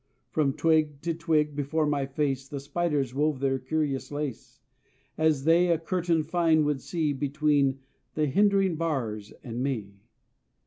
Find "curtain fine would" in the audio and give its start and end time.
5.77-6.81